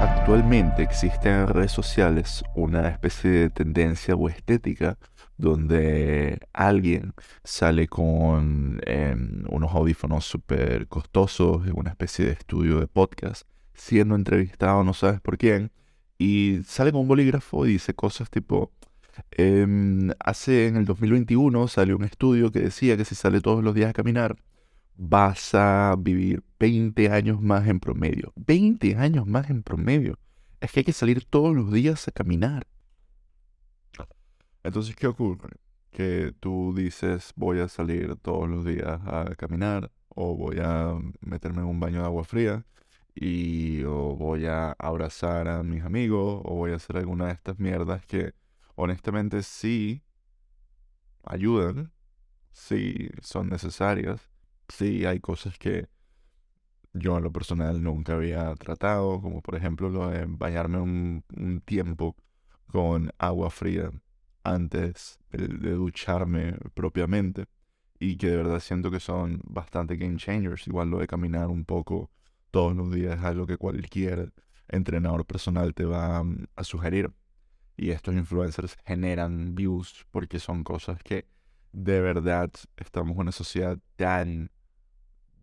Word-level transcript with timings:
Actualmente 0.00 0.82
existe 0.82 1.28
en 1.28 1.48
redes 1.48 1.72
sociales 1.72 2.44
una 2.54 2.88
especie 2.88 3.30
de 3.30 3.50
tendencia 3.50 4.14
o 4.14 4.28
estética 4.28 4.96
donde 5.36 6.38
alguien 6.52 7.14
sale 7.42 7.88
con 7.88 8.80
em, 8.86 9.44
unos 9.48 9.74
audífonos 9.74 10.24
súper 10.24 10.86
costosos 10.86 11.66
una 11.74 11.90
especie 11.90 12.26
de 12.26 12.32
estudio 12.32 12.78
de 12.80 12.86
podcast, 12.86 13.42
siendo 13.74 14.14
entrevistado 14.14 14.84
no 14.84 14.94
sabes 14.94 15.20
por 15.20 15.38
quién, 15.38 15.72
y 16.18 16.60
sale 16.64 16.92
con 16.92 17.02
un 17.02 17.08
bolígrafo 17.08 17.66
y 17.66 17.72
dice 17.72 17.94
cosas 17.94 18.30
tipo, 18.30 18.70
em, 19.32 20.10
hace 20.20 20.68
en 20.68 20.76
el 20.76 20.84
2021 20.84 21.68
salió 21.68 21.96
un 21.96 22.04
estudio 22.04 22.52
que 22.52 22.60
decía 22.60 22.96
que 22.96 23.04
si 23.04 23.14
sale 23.14 23.40
todos 23.40 23.64
los 23.64 23.74
días 23.74 23.90
a 23.90 23.94
caminar, 23.94 24.36
vas 25.02 25.54
a 25.54 25.96
vivir 25.98 26.44
20 26.58 27.10
años 27.10 27.40
más 27.40 27.66
en 27.66 27.80
promedio. 27.80 28.34
20 28.36 28.96
años 28.96 29.26
más 29.26 29.48
en 29.48 29.62
promedio. 29.62 30.18
Es 30.60 30.72
que 30.72 30.80
hay 30.80 30.84
que 30.84 30.92
salir 30.92 31.24
todos 31.24 31.56
los 31.56 31.72
días 31.72 32.06
a 32.06 32.12
caminar. 32.12 32.66
Entonces, 34.62 34.94
¿qué 34.94 35.06
ocurre? 35.06 35.56
Que 35.90 36.34
tú 36.38 36.74
dices, 36.76 37.32
voy 37.34 37.60
a 37.60 37.68
salir 37.68 38.16
todos 38.16 38.46
los 38.46 38.62
días 38.66 39.00
a 39.06 39.34
caminar, 39.36 39.90
o 40.10 40.36
voy 40.36 40.58
a 40.60 40.94
meterme 41.22 41.62
en 41.62 41.68
un 41.68 41.80
baño 41.80 42.00
de 42.00 42.04
agua 42.04 42.24
fría, 42.24 42.66
y 43.14 43.82
o 43.84 44.14
voy 44.16 44.44
a 44.44 44.72
abrazar 44.72 45.48
a 45.48 45.62
mis 45.62 45.82
amigos, 45.82 46.42
o 46.44 46.56
voy 46.56 46.72
a 46.72 46.76
hacer 46.76 46.98
alguna 46.98 47.28
de 47.28 47.32
estas 47.32 47.58
mierdas 47.58 48.04
que 48.04 48.34
honestamente 48.74 49.42
sí 49.42 50.02
ayudan, 51.24 51.90
sí 52.52 53.08
son 53.22 53.48
necesarias, 53.48 54.30
sí 54.70 55.04
hay 55.06 55.20
cosas 55.20 55.58
que 55.58 55.88
yo 56.92 57.16
en 57.16 57.24
lo 57.24 57.32
personal 57.32 57.82
nunca 57.82 58.14
había 58.14 58.54
tratado, 58.56 59.20
como 59.20 59.42
por 59.42 59.54
ejemplo 59.56 59.90
lo 59.90 60.08
de 60.10 60.26
bañarme 60.26 60.78
un, 60.78 61.62
tiempo 61.64 62.16
con 62.66 63.12
agua 63.18 63.50
fría 63.50 63.90
antes 64.42 65.18
de, 65.30 65.48
ducharme 65.74 66.56
propiamente 66.74 67.46
y 67.98 68.16
que 68.16 68.28
de 68.28 68.36
verdad 68.36 68.60
siento 68.60 68.90
que 68.90 69.00
son 69.00 69.40
bastante 69.44 69.96
game 69.96 70.16
changers. 70.16 70.66
Igual 70.66 70.90
lo 70.90 70.98
de 70.98 71.06
caminar 71.06 71.48
un 71.48 71.64
poco 71.64 72.10
todos 72.50 72.74
los 72.74 72.92
días 72.92 73.18
es 73.18 73.24
algo 73.24 73.46
que 73.46 73.56
cualquier 73.56 74.32
entrenador 74.68 75.26
personal 75.26 75.74
te 75.74 75.84
va 75.84 76.22
mm, 76.24 76.46
a 76.56 76.64
sugerir. 76.64 77.12
Y 77.76 77.90
estos 77.90 78.14
influencers 78.14 78.76
generan 78.84 79.54
views 79.54 80.06
porque 80.10 80.38
son 80.38 80.64
cosas 80.64 81.02
que 81.02 81.26
de 81.72 82.00
verdad 82.00 82.50
estamos 82.76 83.14
en 83.14 83.20
una 83.20 83.32
sociedad 83.32 83.78
tan 83.96 84.50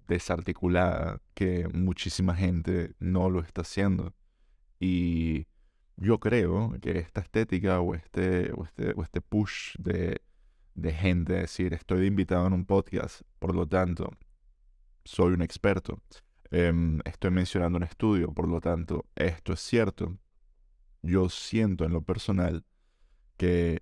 desarticulada 0.07 1.21
que 1.33 1.67
muchísima 1.73 2.35
gente 2.35 2.93
no 2.99 3.29
lo 3.29 3.41
está 3.41 3.61
haciendo. 3.61 4.13
Y 4.79 5.47
yo 5.97 6.19
creo 6.19 6.75
que 6.81 6.99
esta 6.99 7.21
estética 7.21 7.79
o 7.81 7.95
este, 7.95 8.51
o 8.53 8.63
este, 8.63 8.93
o 8.95 9.03
este 9.03 9.21
push 9.21 9.75
de, 9.77 10.21
de 10.75 10.93
gente, 10.93 11.33
decir, 11.33 11.73
estoy 11.73 12.05
invitado 12.07 12.47
en 12.47 12.53
un 12.53 12.65
podcast, 12.65 13.21
por 13.39 13.55
lo 13.55 13.67
tanto, 13.67 14.11
soy 15.03 15.33
un 15.33 15.41
experto, 15.41 16.01
em, 16.51 16.99
estoy 17.05 17.31
mencionando 17.31 17.77
un 17.77 17.83
estudio, 17.83 18.31
por 18.31 18.47
lo 18.47 18.61
tanto, 18.61 19.05
esto 19.15 19.53
es 19.53 19.59
cierto. 19.59 20.17
Yo 21.01 21.29
siento 21.29 21.85
en 21.85 21.93
lo 21.93 22.01
personal 22.01 22.63
que 23.37 23.81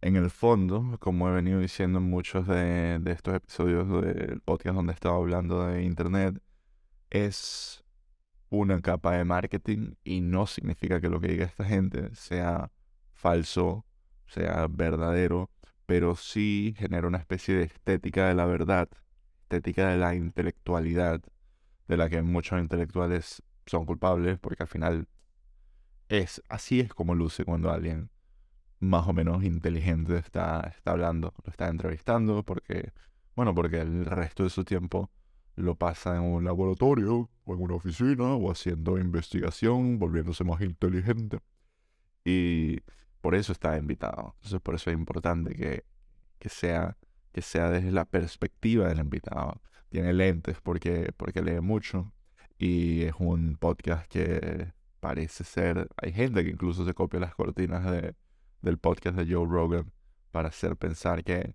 en 0.00 0.16
el 0.16 0.30
fondo, 0.30 0.96
como 1.00 1.28
he 1.28 1.32
venido 1.32 1.60
diciendo 1.60 1.98
en 1.98 2.04
muchos 2.04 2.46
de, 2.46 3.00
estos 3.06 3.34
episodios 3.34 3.88
del 4.02 4.40
podcast 4.40 4.76
donde 4.76 4.92
he 4.92 4.94
estado 4.94 5.16
hablando 5.16 5.66
de 5.66 5.82
Internet, 5.82 6.40
es 7.10 7.84
una 8.50 8.80
capa 8.80 9.16
de 9.16 9.24
marketing 9.24 9.94
y 10.04 10.20
no 10.20 10.46
significa 10.46 11.00
que 11.00 11.08
lo 11.08 11.20
que 11.20 11.28
diga 11.28 11.46
esta 11.46 11.64
gente 11.64 12.14
sea 12.14 12.70
falso, 13.12 13.84
sea 14.26 14.66
verdadero, 14.68 15.50
pero 15.86 16.16
sí 16.16 16.74
genera 16.78 17.08
una 17.08 17.18
especie 17.18 17.56
de 17.56 17.64
estética 17.64 18.28
de 18.28 18.34
la 18.34 18.46
verdad, 18.46 18.88
estética 19.42 19.88
de 19.88 19.98
la 19.98 20.14
intelectualidad, 20.14 21.20
de 21.88 21.96
la 21.96 22.08
que 22.08 22.22
muchos 22.22 22.60
intelectuales 22.60 23.42
son 23.66 23.84
culpables, 23.86 24.38
porque 24.38 24.62
al 24.62 24.68
final 24.68 25.08
es 26.08 26.42
así 26.48 26.80
es 26.80 26.94
como 26.94 27.14
luce 27.14 27.44
cuando 27.44 27.70
alguien 27.70 28.10
más 28.80 29.08
o 29.08 29.12
menos 29.12 29.44
inteligente 29.44 30.16
está, 30.18 30.72
está 30.76 30.92
hablando, 30.92 31.34
lo 31.44 31.50
está 31.50 31.68
entrevistando, 31.68 32.42
porque, 32.44 32.92
bueno, 33.34 33.54
porque 33.54 33.80
el 33.80 34.04
resto 34.06 34.44
de 34.44 34.50
su 34.50 34.64
tiempo 34.64 35.10
lo 35.56 35.74
pasa 35.74 36.16
en 36.16 36.22
un 36.22 36.44
laboratorio 36.44 37.28
o 37.44 37.54
en 37.54 37.60
una 37.60 37.74
oficina 37.74 38.34
o 38.34 38.50
haciendo 38.50 38.98
investigación, 38.98 39.98
volviéndose 39.98 40.44
más 40.44 40.60
inteligente. 40.60 41.40
Y 42.24 42.80
por 43.20 43.34
eso 43.34 43.52
está 43.52 43.76
invitado. 43.76 44.34
Entonces 44.36 44.60
por 44.60 44.74
eso 44.76 44.90
es 44.90 44.96
importante 44.96 45.54
que, 45.54 45.84
que, 46.38 46.48
sea, 46.48 46.96
que 47.32 47.42
sea 47.42 47.70
desde 47.70 47.90
la 47.90 48.04
perspectiva 48.04 48.88
del 48.88 49.00
invitado. 49.00 49.60
Tiene 49.88 50.12
lentes 50.12 50.60
porque, 50.62 51.12
porque 51.16 51.42
lee 51.42 51.60
mucho 51.60 52.12
y 52.58 53.02
es 53.02 53.14
un 53.18 53.56
podcast 53.56 54.06
que 54.08 54.72
parece 55.00 55.42
ser... 55.42 55.88
Hay 55.96 56.12
gente 56.12 56.44
que 56.44 56.50
incluso 56.50 56.84
se 56.84 56.94
copia 56.94 57.18
las 57.18 57.34
cortinas 57.34 57.90
de, 57.90 58.14
del 58.62 58.78
podcast 58.78 59.16
de 59.16 59.32
Joe 59.32 59.46
Rogan 59.46 59.92
para 60.30 60.48
hacer 60.48 60.76
pensar 60.76 61.24
que 61.24 61.54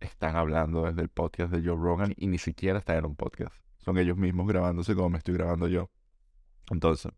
están 0.00 0.36
hablando 0.36 0.84
desde 0.84 1.02
el 1.02 1.08
podcast 1.08 1.52
de 1.52 1.66
Joe 1.66 1.76
Rogan 1.76 2.14
y 2.16 2.28
ni 2.28 2.38
siquiera 2.38 2.78
están 2.78 2.98
en 2.98 3.06
un 3.06 3.16
podcast. 3.16 3.54
Son 3.78 3.98
ellos 3.98 4.16
mismos 4.16 4.46
grabándose 4.46 4.94
como 4.94 5.10
me 5.10 5.18
estoy 5.18 5.34
grabando 5.34 5.66
yo. 5.68 5.90
Entonces, 6.70 7.12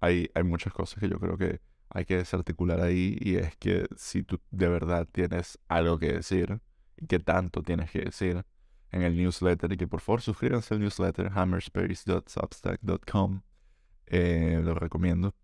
hay, 0.00 0.30
hay 0.34 0.42
muchas 0.42 0.72
cosas 0.72 1.00
que 1.00 1.08
yo 1.08 1.18
creo 1.18 1.36
que 1.36 1.60
hay 1.88 2.04
que 2.04 2.16
desarticular 2.16 2.80
ahí 2.80 3.16
y 3.20 3.36
es 3.36 3.56
que 3.56 3.86
si 3.96 4.24
tú 4.24 4.40
de 4.50 4.68
verdad 4.68 5.08
tienes 5.10 5.58
algo 5.68 5.98
que 5.98 6.12
decir 6.12 6.60
y 6.96 7.06
que 7.06 7.20
tanto 7.20 7.62
tienes 7.62 7.90
que 7.90 8.00
decir 8.00 8.44
en 8.90 9.02
el 9.02 9.16
newsletter 9.16 9.72
y 9.72 9.76
que 9.76 9.86
por 9.86 10.00
favor 10.00 10.20
suscríbanse 10.20 10.74
al 10.74 10.80
newsletter 10.80 11.30
hammerspace.substack.com 11.32 13.42
eh, 14.06 14.60
lo 14.62 14.74
recomiendo 14.74 15.34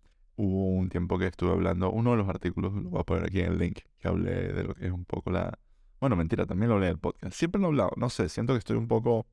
hubo 0.41 0.67
un 0.67 0.89
tiempo 0.89 1.17
que 1.19 1.27
estuve 1.27 1.51
hablando 1.51 1.91
uno 1.91 2.11
de 2.11 2.17
los 2.17 2.29
artículos 2.29 2.73
lo 2.73 2.89
voy 2.89 3.01
a 3.01 3.03
poner 3.03 3.25
aquí 3.25 3.39
en 3.41 3.53
el 3.53 3.59
link 3.59 3.79
que 3.99 4.07
hablé 4.07 4.53
de 4.53 4.63
lo 4.63 4.73
que 4.73 4.87
es 4.87 4.91
un 4.91 5.05
poco 5.05 5.31
la 5.31 5.57
bueno, 6.01 6.15
mentira, 6.15 6.47
también 6.47 6.69
lo 6.69 6.75
hablé 6.75 6.87
en 6.87 6.93
el 6.93 6.99
podcast. 6.99 7.35
Siempre 7.35 7.61
lo 7.61 7.67
he 7.67 7.69
hablado, 7.69 7.91
no 7.95 8.09
sé, 8.09 8.27
siento 8.27 8.53
que 8.53 8.57
estoy 8.57 8.75
un 8.75 8.87
poco 8.87 9.27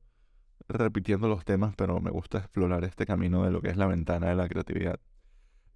repitiendo 0.67 1.27
los 1.27 1.43
temas, 1.43 1.73
pero 1.75 1.99
me 1.99 2.11
gusta 2.11 2.37
explorar 2.37 2.83
este 2.83 3.07
camino 3.07 3.43
de 3.43 3.49
lo 3.51 3.59
que 3.61 3.69
es 3.69 3.77
la 3.77 3.87
ventana 3.87 4.27
de 4.29 4.35
la 4.35 4.47
creatividad. 4.47 4.99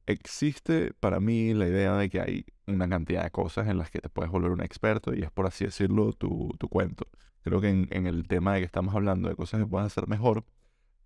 Existe 0.05 0.93
para 0.99 1.19
mí 1.19 1.53
la 1.55 1.67
idea 1.67 1.97
de 1.97 2.09
que 2.11 2.21
hay 2.21 2.45
una 2.67 2.87
cantidad 2.87 3.23
de 3.23 3.31
cosas 3.31 3.67
en 3.69 3.79
las 3.79 3.89
que 3.89 3.99
te 3.99 4.09
puedes 4.09 4.31
volver 4.31 4.51
un 4.51 4.61
experto 4.61 5.15
y 5.15 5.23
es 5.23 5.31
por 5.31 5.47
así 5.47 5.65
decirlo 5.65 6.13
tu, 6.13 6.49
tu 6.59 6.69
cuento. 6.69 7.07
Creo 7.43 7.59
que 7.59 7.69
en, 7.69 8.07
el 8.07 8.27
tema 8.27 8.53
de 8.53 8.59
que 8.59 8.65
estamos 8.65 8.93
hablando 8.93 9.29
de 9.29 9.35
cosas 9.35 9.61
que 9.61 9.67
puedes 9.67 9.87
hacer 9.87 10.07
mejor, 10.07 10.45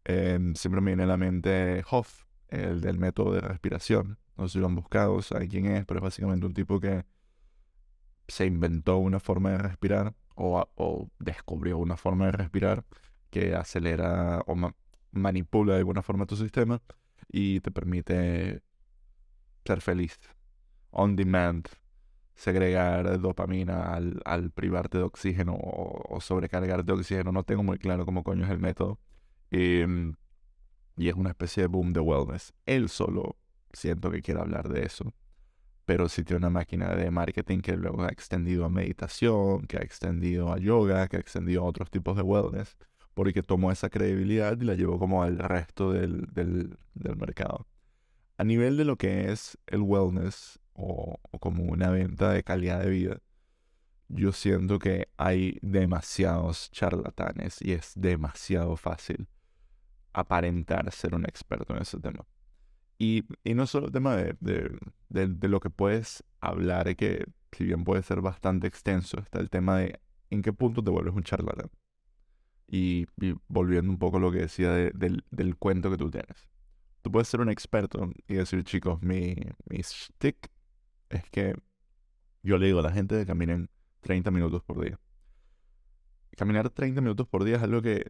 em, 0.04 0.54
siempre 0.56 0.82
me 0.82 0.92
viene 0.92 1.04
a 1.04 1.08
la 1.08 1.18
mente 1.18 1.84
Hoff, 1.90 2.26
el 2.50 2.81
del 2.81 2.97
método 2.97 3.34
de 3.34 3.41
respiración. 3.41 4.19
No 4.38 4.47
sé 4.47 4.53
si 4.53 4.59
lo 4.59 4.68
han 4.68 4.75
buscado, 4.75 5.22
saben 5.22 5.50
quién 5.50 5.66
es, 5.66 5.85
pero 5.85 6.00
es 6.00 6.03
básicamente 6.03 6.46
un 6.46 6.53
tipo 6.53 6.80
que 6.80 7.06
se 8.28 8.46
inventó 8.46 8.97
una 8.97 9.19
forma 9.19 9.52
de 9.52 9.58
respirar 9.58 10.13
o, 10.35 11.09
descubrió 11.19 11.78
una 11.78 11.97
forma 11.97 12.28
de 12.28 12.34
respirar 12.34 12.86
que 13.30 13.56
acelera 13.56 14.44
o 14.46 14.56
manipula 15.12 15.74
de 15.74 15.80
alguna 15.80 16.03
forma 16.03 16.25
tu 16.25 16.36
sistema 16.36 16.81
y 17.30 17.59
te 17.62 17.72
permite 17.72 18.62
ser 19.66 19.81
feliz. 19.81 20.19
On 20.91 21.16
demand, 21.16 21.68
segregar 22.36 23.19
dopamina 23.19 23.94
al, 23.94 24.52
privarte 24.52 25.00
de 25.00 25.03
oxígeno 25.03 25.57
o, 25.59 26.22
sobrecargar 26.22 26.86
de 26.86 26.94
oxígeno. 26.94 27.31
No 27.31 27.44
tengo 27.44 27.63
muy 27.63 27.80
claro 27.80 28.06
cómo 28.06 28.24
coño 28.24 28.45
es 28.45 28.51
el 28.51 28.60
método. 28.60 29.00
Em, 29.51 30.16
y 30.98 31.10
es 31.10 31.16
una 31.16 31.30
especie 31.30 31.64
de 31.64 31.68
boom 31.68 31.94
de 31.94 32.02
wellness. 32.02 32.54
Él 32.66 32.90
solo 32.90 33.38
siento 33.72 34.12
que 34.12 34.22
quiere 34.22 34.42
hablar 34.42 34.68
de 34.68 34.86
eso 34.86 35.14
pero 35.88 36.10
sí 36.10 36.26
tiene 36.26 36.40
una 36.40 36.50
máquina 36.50 36.94
de 36.96 37.10
marketing 37.12 37.62
que 37.62 37.78
luego 37.78 38.04
ha 38.04 38.10
extendido 38.10 38.66
a 38.66 38.70
meditación, 38.70 39.66
que 39.68 39.78
ha 39.78 39.82
extendido 39.82 40.52
a 40.52 40.58
yoga, 40.58 41.08
que 41.08 41.16
ha 41.16 41.20
extendido 41.22 41.62
a 41.62 41.66
otros 41.66 41.90
tipos 41.90 42.18
de 42.18 42.24
wellness, 42.24 42.76
porque 43.14 43.42
tomó 43.42 43.72
esa 43.72 43.90
credibilidad 43.90 44.60
y 44.60 44.66
la 44.66 44.76
llevó 44.76 45.00
como 45.00 45.24
al 45.24 45.40
resto 45.40 45.94
del, 45.94 46.26
del, 46.34 46.78
mercado. 47.16 47.68
A 48.38 48.44
nivel 48.44 48.76
de 48.76 48.84
lo 48.84 48.98
que 48.98 49.32
es 49.32 49.58
el 49.66 49.82
wellness 49.82 50.60
o 50.74 51.22
como 51.40 51.64
una 51.64 51.90
venta 51.90 52.34
de 52.34 52.44
calidad 52.44 52.82
de 52.82 52.90
vida, 52.90 53.18
yo 54.10 54.34
siento 54.34 54.80
que 54.80 55.08
hay 55.16 55.58
demasiados 55.62 56.70
charlatanes 56.72 57.62
y 57.62 57.72
es 57.72 57.94
demasiado 57.96 58.76
fácil 58.76 59.30
aparentar 60.19 60.92
ser 60.92 61.14
un 61.14 61.25
experto 61.25 61.75
en 61.75 61.81
ese 61.81 62.00
tema. 62.00 62.25
Y, 62.98 63.25
y 63.44 63.54
no 63.54 63.68
solo 63.68 63.88
el 63.88 63.92
tema 63.92 64.16
de, 64.16 64.36
de, 64.40 65.28
de, 65.28 65.48
lo 65.48 65.60
que 65.60 65.69
puedes 65.69 66.24
hablar, 66.42 66.96
que 66.96 67.25
si 67.52 67.66
bien 67.66 67.84
puede 67.84 68.02
ser 68.02 68.22
bastante 68.22 68.66
extenso, 68.66 69.19
está 69.19 69.40
el 69.40 69.52
tema 69.52 69.78
de 69.78 70.00
en 70.31 70.42
qué 70.42 70.52
punto 70.52 70.84
te 70.84 70.90
vuelves 70.90 71.14
un 71.14 71.24
charlatán. 71.24 71.69
Y, 72.68 73.06
volviendo 73.48 73.92
un 73.92 74.00
poco 74.00 74.18
a 74.18 74.19
lo 74.19 74.31
que 74.31 74.40
decía 74.40 74.72
del, 74.72 75.24
del 75.30 75.56
cuento 75.56 75.92
que 75.92 75.98
tú 75.98 76.10
tienes. 76.10 76.48
Tú 77.04 77.12
puedes 77.12 77.28
ser 77.28 77.40
un 77.40 77.50
experto 77.50 78.10
y 78.28 78.34
decir, 78.34 78.63
chicos, 78.63 79.02
mi, 79.02 79.36
mi 79.70 79.84
stick 79.84 80.50
es 81.10 81.24
que 81.30 81.56
yo 82.42 82.58
le 82.58 82.66
digo 82.66 82.80
a 82.80 82.84
la 82.84 82.92
gente 82.92 83.18
que 83.20 83.25
caminen 83.25 83.70
30 84.02 84.31
minutos 84.31 84.63
por 84.63 84.84
día. 84.84 85.00
Caminar 86.38 86.69
30 86.69 87.01
minutos 87.01 87.28
por 87.28 87.44
día 87.44 87.56
es 87.56 87.63
algo 87.63 87.81
que 87.81 88.06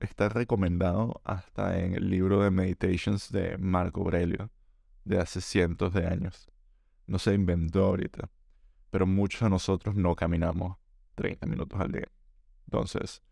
está 0.00 0.30
recomendado 0.30 1.20
hasta 1.22 1.78
en 1.80 1.94
el 1.94 2.08
libro 2.08 2.42
de 2.42 2.50
Meditations 2.50 3.30
de 3.30 3.58
Marco 3.58 4.00
Aurelio, 4.00 4.50
de 5.04 5.18
hace 5.18 5.42
cientos 5.42 5.92
de 5.92 6.06
años. 6.06 6.50
No 7.06 7.18
se 7.18 7.34
inventó 7.34 7.84
ahorita, 7.84 8.30
pero 8.88 9.06
muchos 9.06 9.42
de 9.42 9.50
nosotros 9.50 9.94
no 9.94 10.16
caminamos 10.16 10.78
30 11.14 11.46
minutos 11.46 11.78
al 11.78 11.92
día. 11.92 12.08
Entonces, 12.64 13.22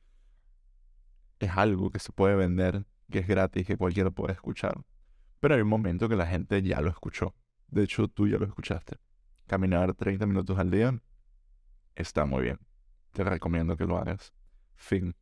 es 1.38 1.50
algo 1.56 1.88
que 1.88 1.98
se 1.98 2.12
puede 2.12 2.36
vender 2.36 2.84
que 3.10 3.20
es 3.20 3.26
gratis, 3.26 3.66
que 3.66 3.78
cualquiera 3.78 4.10
puede 4.10 4.34
escuchar. 4.34 4.84
Pero 5.40 5.54
hay 5.54 5.62
un 5.62 5.68
momento 5.68 6.10
que 6.10 6.16
la 6.16 6.26
gente 6.26 6.60
ya 6.60 6.82
lo 6.82 6.90
escuchó. 6.90 7.34
De 7.68 7.84
hecho, 7.84 8.06
tú 8.06 8.28
ya 8.28 8.36
lo 8.36 8.44
escuchaste. 8.44 8.98
Caminar 9.46 9.94
30 9.94 10.26
minutos 10.26 10.58
al 10.58 10.70
día 10.70 11.00
está 11.94 12.26
muy 12.26 12.42
bien. 12.42 12.69
Te 13.12 13.24
recomiendo 13.24 13.76
que 13.76 13.86
lo 13.86 13.98
hagas. 13.98 14.32
Fin. 14.76 15.14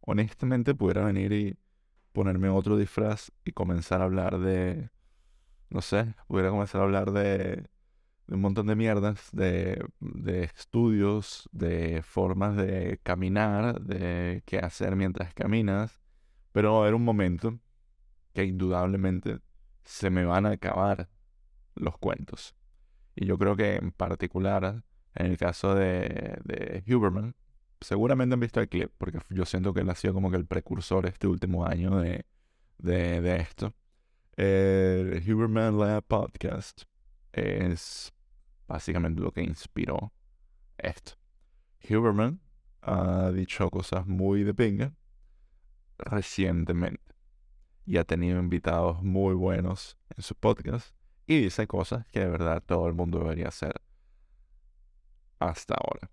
Honestamente, 0.00 0.74
pudiera 0.74 1.04
venir 1.04 1.32
y 1.32 1.58
ponerme 2.12 2.48
otro 2.48 2.76
disfraz 2.76 3.32
y 3.44 3.52
comenzar 3.52 4.00
a 4.00 4.04
hablar 4.04 4.38
de. 4.38 4.90
No 5.70 5.80
sé, 5.80 6.14
pudiera 6.28 6.50
comenzar 6.50 6.82
a 6.82 6.84
hablar 6.84 7.12
de, 7.12 7.68
de 8.26 8.34
un 8.34 8.40
montón 8.40 8.66
de 8.66 8.76
mierdas, 8.76 9.30
de, 9.32 9.84
de 10.00 10.44
estudios, 10.44 11.48
de 11.52 12.02
formas 12.02 12.56
de 12.56 13.00
caminar, 13.02 13.80
de 13.80 14.42
qué 14.46 14.58
hacer 14.58 14.96
mientras 14.96 15.34
caminas, 15.34 16.00
pero 16.52 16.72
va 16.72 16.78
a 16.78 16.82
haber 16.82 16.94
un 16.94 17.04
momento 17.04 17.58
que 18.34 18.44
indudablemente 18.44 19.40
se 19.84 20.10
me 20.10 20.24
van 20.24 20.46
a 20.46 20.52
acabar 20.52 21.08
los 21.74 21.98
cuentos. 21.98 22.54
Y 23.14 23.26
yo 23.26 23.38
creo 23.38 23.56
que 23.56 23.76
en 23.76 23.92
particular, 23.92 24.84
en 25.14 25.26
el 25.26 25.36
caso 25.36 25.74
de, 25.74 26.38
de 26.44 26.82
Huberman, 26.86 27.34
seguramente 27.80 28.34
han 28.34 28.40
visto 28.40 28.60
el 28.60 28.68
clip, 28.68 28.90
porque 28.98 29.18
yo 29.30 29.44
siento 29.44 29.74
que 29.74 29.80
él 29.80 29.90
ha 29.90 29.94
sido 29.94 30.14
como 30.14 30.30
que 30.30 30.36
el 30.36 30.46
precursor 30.46 31.06
este 31.06 31.26
último 31.26 31.66
año 31.66 31.98
de, 31.98 32.26
de, 32.78 33.20
de 33.20 33.36
esto. 33.36 33.74
El 34.36 35.22
Huberman 35.28 35.78
Lab 35.78 36.04
Podcast 36.04 36.82
es 37.32 38.12
básicamente 38.66 39.20
lo 39.20 39.32
que 39.32 39.42
inspiró 39.42 40.12
esto. 40.78 41.12
Huberman 41.88 42.40
ha 42.80 43.30
dicho 43.30 43.68
cosas 43.70 44.06
muy 44.06 44.44
de 44.44 44.54
pinga 44.54 44.94
recientemente 45.98 47.14
y 47.84 47.98
ha 47.98 48.04
tenido 48.04 48.38
invitados 48.38 49.02
muy 49.02 49.34
buenos 49.34 49.98
en 50.16 50.22
su 50.22 50.34
podcast 50.34 50.94
y 51.26 51.40
dice 51.40 51.66
cosas 51.66 52.06
que 52.08 52.20
de 52.20 52.28
verdad 52.28 52.62
todo 52.64 52.86
el 52.88 52.94
mundo 52.94 53.18
debería 53.18 53.48
hacer 53.48 53.80
hasta 55.48 55.74
ahora. 55.74 56.10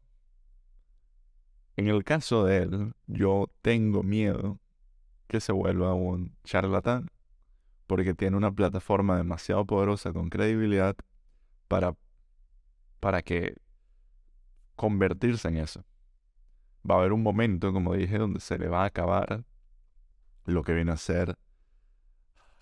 En 1.75 1.87
el 1.87 2.03
caso 2.03 2.43
de 2.45 2.57
él, 2.57 2.93
yo 3.07 3.49
tengo 3.61 4.03
miedo 4.03 4.59
que 5.27 5.39
se 5.39 5.51
vuelva 5.51 5.93
un 5.93 6.35
charlatán 6.43 7.09
porque 7.87 8.13
tiene 8.13 8.37
una 8.37 8.51
plataforma 8.51 9.17
demasiado 9.17 9.65
poderosa 9.65 10.11
con 10.11 10.29
credibilidad 10.29 10.95
para, 11.67 11.95
para 12.99 13.21
que 13.21 13.55
convertirse 14.75 15.47
en 15.47 15.57
eso. 15.57 15.85
Va 16.89 16.95
a 16.95 16.97
haber 16.99 17.13
un 17.13 17.23
momento, 17.23 17.73
como 17.73 17.93
dije, 17.93 18.17
donde 18.17 18.39
se 18.39 18.57
le 18.57 18.67
va 18.67 18.83
a 18.83 18.85
acabar 18.85 19.43
lo 20.45 20.63
que 20.63 20.73
viene 20.73 20.91
a 20.91 20.97
ser, 20.97 21.37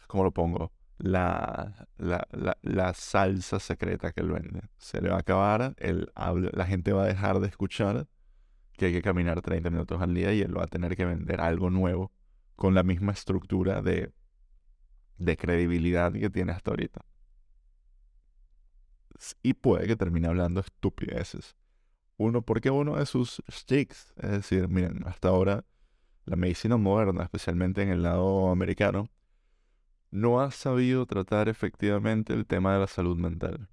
¿cómo 0.07 0.23
lo 0.23 0.31
pongo? 0.31 0.71
La, 0.97 1.87
la, 1.97 2.27
la, 2.61 2.93
salsa 2.93 3.59
secreta 3.59 4.11
que 4.11 4.21
él 4.21 4.31
vende. 4.31 4.61
Se 4.77 4.99
le 4.99 5.09
va 5.09 5.17
a 5.17 5.19
acabar, 5.19 5.75
el, 5.77 6.11
la 6.15 6.65
gente 6.65 6.91
va 6.91 7.03
a 7.03 7.07
dejar 7.07 7.39
de 7.39 7.47
escuchar 7.47 8.07
que 8.73 8.87
hay 8.87 8.93
que 8.93 9.01
caminar 9.01 9.41
30 9.41 9.69
minutos 9.69 10.01
al 10.01 10.13
día 10.13 10.33
y 10.33 10.41
él 10.41 10.57
va 10.57 10.63
a 10.63 10.67
tener 10.67 10.95
que 10.95 11.05
vender 11.05 11.41
algo 11.41 11.69
nuevo 11.69 12.11
con 12.55 12.73
la 12.73 12.83
misma 12.83 13.11
estructura 13.11 13.81
de, 13.81 14.11
de 15.17 15.37
credibilidad 15.37 16.11
que 16.13 16.29
tiene 16.29 16.51
hasta 16.51 16.71
ahorita. 16.71 17.01
Y 19.41 19.53
puede 19.53 19.87
que 19.87 19.95
termine 19.95 20.27
hablando 20.27 20.59
estupideces. 20.59 21.55
Uno, 22.17 22.41
porque 22.41 22.71
uno 22.71 22.97
de 22.97 23.05
sus 23.05 23.43
sticks, 23.49 24.13
es 24.17 24.31
decir, 24.31 24.67
miren, 24.67 25.03
hasta 25.05 25.29
ahora 25.29 25.65
la 26.25 26.35
medicina 26.35 26.77
moderna, 26.77 27.23
especialmente 27.23 27.81
en 27.81 27.89
el 27.89 28.03
lado 28.03 28.49
americano, 28.49 29.09
no 30.11 30.41
ha 30.41 30.51
sabido 30.51 31.05
tratar 31.05 31.49
efectivamente 31.49 32.33
el 32.33 32.45
tema 32.45 32.73
de 32.73 32.79
la 32.79 32.87
salud 32.87 33.17
mental. 33.17 33.69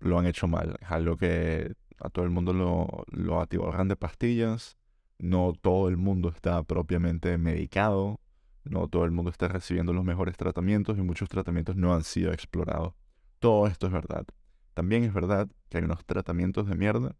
Lo 0.00 0.18
han 0.18 0.26
hecho 0.26 0.46
mal. 0.46 0.76
Es 0.80 0.90
algo 0.90 1.16
que 1.16 1.74
a 2.00 2.08
todo 2.10 2.24
el 2.24 2.30
mundo 2.30 2.52
lo, 2.52 3.04
lo 3.08 3.40
atiborran 3.40 3.88
de 3.88 3.96
pastillas. 3.96 4.76
No 5.18 5.52
todo 5.60 5.88
el 5.88 5.96
mundo 5.96 6.28
está 6.28 6.62
propiamente 6.62 7.36
medicado. 7.38 8.20
No 8.64 8.88
todo 8.88 9.04
el 9.04 9.10
mundo 9.10 9.30
está 9.30 9.48
recibiendo 9.48 9.92
los 9.92 10.04
mejores 10.04 10.36
tratamientos 10.36 10.98
y 10.98 11.02
muchos 11.02 11.28
tratamientos 11.28 11.76
no 11.76 11.94
han 11.94 12.04
sido 12.04 12.32
explorados. 12.32 12.94
Todo 13.38 13.66
esto 13.66 13.86
es 13.86 13.92
verdad. 13.92 14.26
También 14.74 15.04
es 15.04 15.12
verdad 15.12 15.48
que 15.68 15.78
hay 15.78 15.84
unos 15.84 16.04
tratamientos 16.04 16.68
de 16.68 16.76
mierda 16.76 17.16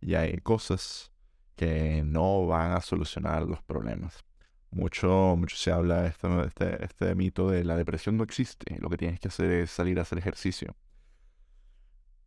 y 0.00 0.14
hay 0.14 0.38
cosas 0.38 1.12
que 1.56 2.02
no 2.04 2.46
van 2.46 2.72
a 2.72 2.80
solucionar 2.80 3.42
los 3.42 3.62
problemas. 3.62 4.24
Mucho, 4.72 5.36
mucho 5.36 5.54
se 5.56 5.70
habla 5.70 6.06
este, 6.06 6.28
este, 6.46 6.84
este 6.84 7.14
mito 7.14 7.50
de 7.50 7.62
la 7.62 7.76
depresión 7.76 8.16
no 8.16 8.24
existe, 8.24 8.78
lo 8.80 8.88
que 8.88 8.96
tienes 8.96 9.20
que 9.20 9.28
hacer 9.28 9.50
es 9.50 9.70
salir 9.70 9.98
a 9.98 10.02
hacer 10.02 10.16
ejercicio. 10.16 10.74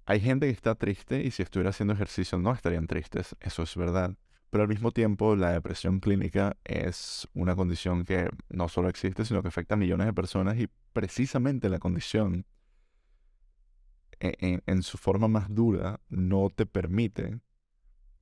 Hay 0.06 0.20
gente 0.20 0.46
que 0.46 0.52
está 0.52 0.76
triste 0.76 1.24
y 1.24 1.32
si 1.32 1.42
estuviera 1.42 1.72
haciendo 1.72 1.96
ejercicio 1.96 2.38
no 2.38 2.54
estarían 2.54 2.86
tristes, 2.86 3.36
eso 3.40 3.64
es 3.64 3.76
verdad. 3.76 4.16
Pero 4.52 4.62
al 4.62 4.70
mismo 4.70 4.92
tiempo 4.92 5.36
la 5.36 5.52
depresión 5.54 6.00
clínica 6.00 6.56
es 6.64 7.28
una 7.34 7.56
condición 7.56 8.06
que 8.06 8.30
no 8.50 8.70
solo 8.70 8.90
existe, 8.90 9.26
sino 9.26 9.42
que 9.42 9.48
afecta 9.48 9.74
a 9.74 9.78
millones 9.78 10.06
de 10.06 10.14
personas 10.14 10.56
y 10.60 10.70
precisamente 10.94 11.68
la 11.68 11.80
condición 11.80 12.46
e, 14.20 14.62
en 14.64 14.84
su 14.84 15.00
forma 15.00 15.28
más 15.28 15.54
dura 15.54 16.00
no 16.10 16.52
te 16.52 16.68
permite 16.68 17.40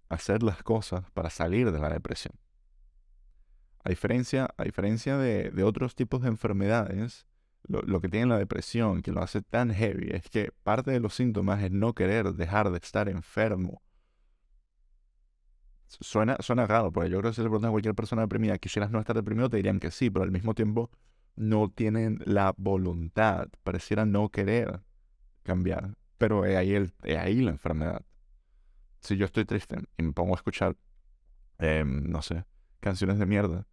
hacer 0.08 0.44
las 0.44 0.64
cosas 0.64 1.12
para 1.12 1.30
salir 1.30 1.74
de 1.74 1.80
la 1.80 1.90
depresión. 1.90 2.34
A 3.84 3.90
diferencia, 3.90 4.50
a 4.58 4.64
diferencia 4.64 5.18
de, 5.18 5.64
otros 5.64 5.96
tipos 5.96 6.22
de 6.22 6.30
enfermedades, 6.30 7.28
lo, 7.68 8.02
que 8.02 8.10
tiene 8.10 8.28
la 8.28 8.38
depresión, 8.38 9.02
que 9.02 9.12
lo 9.12 9.22
hace 9.22 9.42
tan 9.42 9.74
heavy, 9.74 10.10
es 10.12 10.30
que 10.30 10.52
parte 10.64 10.92
de 10.92 11.00
los 11.00 11.16
síntomas 11.16 11.62
es 11.64 11.72
no 11.72 11.94
querer 11.94 12.34
dejar 12.34 12.72
de 12.72 12.78
estar 12.78 13.10
enfermo. 13.10 13.82
Suena, 15.88 16.38
suena 16.40 16.66
raro, 16.66 16.92
porque 16.92 17.10
yo 17.10 17.20
creo 17.20 17.32
que 17.32 17.36
si 17.36 17.42
le 17.42 17.50
preguntas 17.50 17.70
a 17.70 17.72
cualquier 17.72 17.96
persona 17.96 18.24
deprimida, 18.24 18.58
quisieras 18.58 18.90
no 18.90 19.00
estar 19.00 19.16
deprimido, 19.16 19.50
te 19.50 19.58
dirían 19.58 19.80
que 19.80 19.92
sí, 19.92 20.10
pero 20.10 20.24
al 20.24 20.32
mismo 20.32 20.56
tiempo 20.56 20.90
no 21.36 21.70
tienen 21.70 22.20
la 22.26 22.54
voluntad, 22.58 23.48
pareciera 23.64 24.06
no 24.06 24.30
querer 24.30 24.82
cambiar. 25.44 25.96
Pero 26.18 26.46
es 26.46 26.56
ahí, 26.58 26.74
el, 26.74 26.94
es 27.04 27.18
ahí 27.18 27.42
la 27.42 27.52
enfermedad 27.52 28.04
si 29.04 29.18
yo 29.18 29.26
estoy 29.26 29.46
triste 29.46 29.78
y 29.98 30.04
me 30.04 30.14
pongo 30.14 30.34
a 30.34 30.38
escuchar, 30.38 30.76
em, 31.60 32.10
no 32.10 32.22
sé, 32.22 32.46
canciones 32.80 33.20
de 33.20 33.26
mierda, 33.26 33.68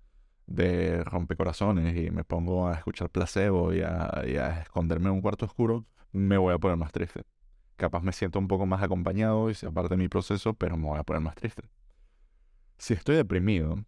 de 0.51 1.05
rompecorazones, 1.05 1.97
y 1.97 2.11
me 2.11 2.25
pongo 2.25 2.69
a 2.69 2.75
escuchar 2.75 3.09
placebo 3.09 3.73
y 3.73 3.83
a, 3.83 4.61
esconderme 4.61 5.09
en 5.09 5.15
un 5.15 5.21
cuarto 5.23 5.47
oscuro, 5.47 5.87
me 6.13 6.37
voy 6.37 6.53
a 6.53 6.59
poner 6.59 6.77
más 6.77 6.93
triste. 6.93 7.23
Capaz 7.77 8.03
me 8.03 8.13
siento 8.13 8.39
un 8.39 8.49
poco 8.49 8.67
más 8.67 8.83
acompañado 8.83 9.49
y 9.49 9.55
se 9.55 9.67
aparte 9.67 9.95
de 9.95 9.99
mi 9.99 10.09
proceso, 10.09 10.53
pero 10.55 10.77
me 10.77 10.89
voy 10.89 10.99
a 10.99 11.05
poner 11.05 11.23
más 11.23 11.37
triste. 11.37 11.63
Si 12.79 12.95
estoy 12.95 13.15
deprimido, 13.17 13.85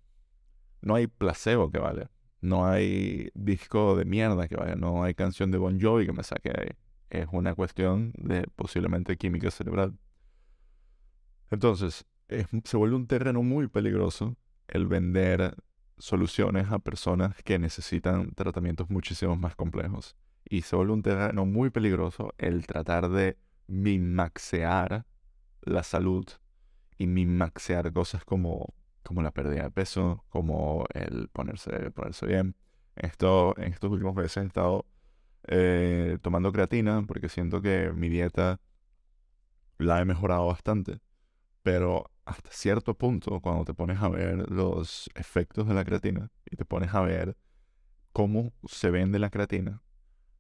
no 0.82 0.94
hay 0.94 1.08
placebo 1.08 1.70
que 1.70 1.78
vale. 1.78 2.08
No 2.40 2.66
hay 2.66 3.30
disco 3.34 3.96
de 3.96 4.04
mierda 4.04 4.46
que 4.48 4.56
vale. 4.56 4.76
No 4.76 5.02
hay 5.02 5.14
canción 5.14 5.50
de 5.50 5.58
Bon 5.58 5.80
Jovi 5.80 6.06
que 6.06 6.12
me 6.12 6.22
saque 6.22 6.50
ahí. 6.56 6.68
Es 7.10 7.26
una 7.32 7.54
cuestión 7.54 8.12
de 8.16 8.46
posiblemente 8.54 9.16
química 9.16 9.50
cerebral. 9.50 9.98
Entonces, 11.50 12.06
se 12.64 12.76
vuelve 12.76 12.96
un 12.96 13.06
terreno 13.06 13.42
muy 13.42 13.66
peligroso 13.66 14.36
el 14.68 14.86
vender 14.86 15.56
soluciones 16.02 16.72
a 16.72 16.80
personas 16.80 17.36
que 17.44 17.60
necesitan 17.60 18.32
tratamientos 18.34 18.90
muchísimo 18.90 19.36
más 19.36 19.54
complejos. 19.54 20.16
Y 20.44 20.62
se 20.62 20.74
vuelve 20.74 20.94
un 20.94 21.02
terreno 21.02 21.46
muy 21.46 21.70
peligroso 21.70 22.34
el 22.38 22.66
tratar 22.66 23.08
de 23.08 23.38
minmaxear 23.68 25.06
la 25.60 25.84
salud 25.84 26.26
y 26.98 27.06
minmaxear 27.06 27.92
cosas 27.92 28.24
como, 28.24 28.74
como 29.04 29.22
la 29.22 29.30
pérdida 29.30 29.62
de 29.62 29.70
peso, 29.70 30.24
como 30.28 30.86
el 30.92 31.28
ponerse, 31.28 31.92
ponerse 31.92 32.26
bien. 32.26 32.56
Esto, 32.96 33.54
en 33.56 33.72
estos 33.72 33.88
últimos 33.88 34.16
meses 34.16 34.38
he 34.38 34.46
estado 34.46 34.86
eh, 35.46 36.18
tomando 36.20 36.50
creatina 36.50 37.04
porque 37.06 37.28
siento 37.28 37.62
que 37.62 37.92
mi 37.92 38.08
dieta 38.08 38.60
la 39.78 40.00
he 40.00 40.04
mejorado 40.04 40.46
bastante 40.48 41.00
pero 41.62 42.10
hasta 42.24 42.50
cierto 42.52 42.94
punto, 42.94 43.40
cuando 43.40 43.64
te 43.64 43.74
pones 43.74 44.00
a 44.00 44.08
ver 44.08 44.50
los 44.50 45.10
efectos 45.14 45.66
de 45.66 45.74
la 45.74 45.84
creatina 45.84 46.30
y 46.50 46.56
te 46.56 46.64
pones 46.64 46.94
a 46.94 47.00
ver 47.00 47.36
cómo 48.12 48.52
se 48.66 48.90
vende 48.90 49.18
la 49.18 49.30
creatina, 49.30 49.82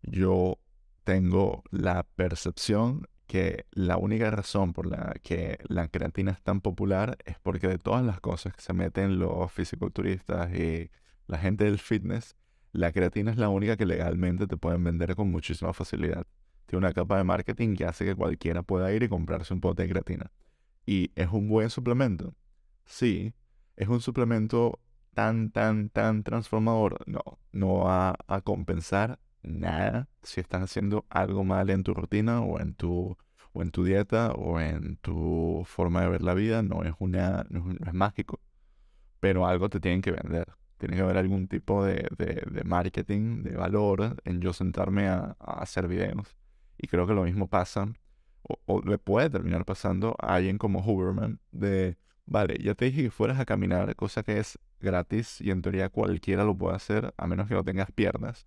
yo 0.02 0.58
tengo 1.04 1.64
la 1.70 2.04
percepción 2.16 3.08
que 3.26 3.66
la 3.70 3.96
única 3.96 4.30
razón 4.30 4.72
por 4.72 4.86
la 4.86 5.14
que 5.22 5.58
la 5.68 5.88
creatina 5.88 6.32
es 6.32 6.42
tan 6.42 6.60
popular 6.60 7.16
es 7.24 7.38
porque 7.38 7.66
de 7.66 7.78
todas 7.78 8.04
las 8.04 8.20
cosas 8.20 8.54
que 8.54 8.60
se 8.60 8.72
meten 8.72 9.18
los 9.18 9.50
fisiculturistas 9.50 10.52
y 10.54 10.90
la 11.26 11.38
gente 11.38 11.64
del 11.64 11.78
fitness, 11.78 12.36
la 12.72 12.92
creatina 12.92 13.30
es 13.30 13.38
la 13.38 13.48
única 13.48 13.76
que 13.76 13.86
legalmente 13.86 14.46
te 14.46 14.56
pueden 14.56 14.84
vender 14.84 15.14
con 15.14 15.30
muchísima 15.30 15.72
facilidad. 15.72 16.26
Tiene 16.66 16.86
una 16.86 16.92
capa 16.92 17.16
de 17.16 17.24
marketing 17.24 17.74
que 17.74 17.86
hace 17.86 18.04
que 18.04 18.14
cualquiera 18.14 18.62
pueda 18.62 18.92
ir 18.92 19.02
y 19.02 19.08
comprarse 19.08 19.54
un 19.54 19.60
pote 19.60 19.82
de 19.82 19.88
creatina. 19.88 20.30
¿Y 20.86 21.12
es 21.14 21.28
un 21.30 21.48
buen 21.48 21.70
suplemento? 21.70 22.34
Sí. 22.84 23.34
¿Es 23.76 23.88
un 23.88 24.00
suplemento 24.00 24.80
tan, 25.14 25.50
tan, 25.50 25.90
tan 25.90 26.22
transformador? 26.22 26.98
No. 27.06 27.22
No 27.52 27.80
va 27.80 28.16
a 28.26 28.40
compensar 28.40 29.18
nada 29.42 30.08
si 30.22 30.40
estás 30.40 30.62
haciendo 30.62 31.04
algo 31.10 31.44
mal 31.44 31.70
en 31.70 31.82
tu 31.82 31.94
rutina 31.94 32.40
o 32.40 32.60
en 32.60 32.74
tu, 32.74 33.16
o 33.52 33.62
en 33.62 33.70
tu 33.70 33.84
dieta 33.84 34.32
o 34.32 34.60
en 34.60 34.96
tu 34.96 35.64
forma 35.66 36.02
de 36.02 36.08
ver 36.08 36.22
la 36.22 36.34
vida. 36.34 36.62
No 36.62 36.82
es, 36.84 36.94
una, 36.98 37.46
no 37.50 37.72
es, 37.72 37.94
mágico. 37.94 38.40
Pero 39.20 39.46
algo 39.46 39.68
te 39.68 39.80
tienen 39.80 40.02
que 40.02 40.12
vender. 40.12 40.48
Tiene 40.78 40.96
que 40.96 41.02
haber 41.02 41.16
algún 41.18 41.46
tipo 41.46 41.84
de, 41.84 42.08
de, 42.18 42.64
marketing, 42.64 43.42
de 43.44 43.56
valor 43.56 44.20
en 44.24 44.40
yo 44.40 44.52
sentarme 44.52 45.06
a, 45.08 45.36
a 45.38 45.62
hacer 45.62 45.86
videos. 45.86 46.34
Y 46.76 46.88
creo 46.88 47.06
que 47.06 47.14
lo 47.14 47.22
mismo 47.22 47.46
pasa 47.48 47.92
o, 48.42 48.82
le 48.82 48.98
puede 48.98 49.30
terminar 49.30 49.64
pasando 49.64 50.16
a 50.20 50.34
alguien 50.34 50.58
como 50.58 50.80
Huberman 50.80 51.40
de, 51.52 51.96
vale, 52.26 52.58
ya 52.62 52.74
te 52.74 52.86
dije 52.86 53.04
que 53.04 53.10
fueras 53.10 53.38
a 53.40 53.44
caminar, 53.44 53.94
cosa 53.96 54.22
que 54.22 54.38
es 54.38 54.58
gratis 54.80 55.40
y 55.40 55.50
en 55.50 55.62
teoría 55.62 55.88
cualquiera 55.88 56.44
lo 56.44 56.56
puede 56.56 56.76
hacer 56.76 57.14
a 57.16 57.26
menos 57.26 57.48
que 57.48 57.54
no 57.54 57.64
tengas 57.64 57.90
piernas. 57.92 58.46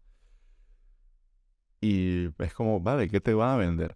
Y 1.82 2.30
es 2.40 2.54
como, 2.54 2.80
vale, 2.80 3.10
¿qué 3.10 3.22
te 3.22 3.34
va 3.34 3.54
a 3.54 3.58
vender? 3.58 3.96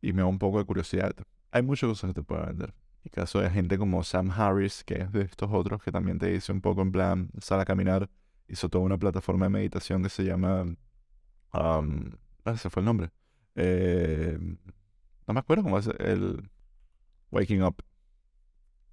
Y 0.00 0.12
me 0.12 0.22
da 0.22 0.26
un 0.26 0.38
poco 0.38 0.58
de 0.58 0.64
curiosidad. 0.64 1.14
Hay 1.50 1.62
muchas 1.62 1.88
cosas 1.88 2.10
que 2.10 2.14
te 2.14 2.22
pueden 2.22 2.46
vender. 2.46 2.74
Y 3.04 3.10
caso 3.10 3.40
de 3.40 3.50
gente 3.50 3.78
como 3.78 4.02
Sam 4.02 4.30
Harris, 4.30 4.82
que 4.84 5.02
es 5.02 5.12
de 5.12 5.22
estos 5.22 5.50
otros, 5.52 5.82
que 5.82 5.92
también 5.92 6.18
te 6.18 6.26
dice 6.26 6.52
un 6.52 6.60
poco 6.60 6.82
en 6.82 6.92
plan, 6.92 7.30
sal 7.40 7.60
a 7.60 7.64
caminar, 7.64 8.10
hizo 8.48 8.68
toda 8.68 8.84
una 8.84 8.98
plataforma 8.98 9.46
de 9.46 9.50
meditación 9.50 10.02
que 10.02 10.08
se 10.08 10.24
llama... 10.24 10.64
Um, 11.52 12.10
ese 12.44 12.70
fue 12.70 12.80
el 12.80 12.86
nombre. 12.86 13.10
Eh, 13.54 14.38
no 15.26 15.34
me 15.34 15.40
acuerdo 15.40 15.62
cómo 15.62 15.78
es 15.78 15.88
el 15.98 16.50
Waking 17.30 17.62
Up. 17.62 17.82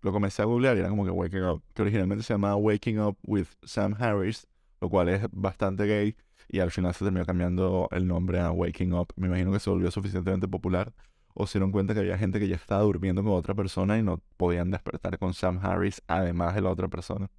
Lo 0.02 0.12
comencé 0.12 0.42
a 0.42 0.46
googlear 0.46 0.76
y 0.76 0.82
era 0.82 0.90
como 0.90 1.06
que 1.06 1.12
Waking 1.12 1.44
Up, 1.44 1.64
que 1.74 1.82
originalmente 1.82 2.24
se 2.24 2.34
llamaba 2.34 2.56
Waking 2.56 3.00
Up 3.00 3.18
with 3.24 3.48
Sam 3.64 3.96
Harris, 3.98 4.48
lo 4.82 4.90
cual 4.90 5.10
es 5.10 5.26
bastante 5.32 5.86
gay, 5.86 6.16
y 6.50 6.60
al 6.60 6.72
final 6.72 6.94
se 6.94 7.06
terminó 7.06 7.26
cambiando 7.26 7.88
el 7.92 8.06
nombre 8.06 8.40
a 8.40 8.52
Waking 8.52 8.94
Up. 8.94 9.14
Me 9.16 9.28
imagino 9.28 9.52
que 9.52 9.60
se 9.60 9.70
volvió 9.70 9.92
suficientemente 9.92 10.48
popular, 10.48 10.94
o 11.34 11.48
se 11.48 11.58
dieron 11.58 11.72
cuenta 11.72 11.94
que 11.94 12.02
había 12.02 12.18
gente 12.18 12.40
que 12.40 12.48
ya 12.48 12.56
estaba 12.56 12.82
durmiendo 12.82 13.24
con 13.24 13.34
otra 13.34 13.56
persona 13.56 13.98
y 13.98 14.04
no 14.04 14.22
podían 14.38 14.72
despertar 14.72 15.18
con 15.18 15.34
Sam 15.34 15.60
Harris 15.64 16.02
además 16.08 16.54
de 16.56 16.62
la 16.62 16.70
otra 16.70 16.88
persona. 16.90 17.30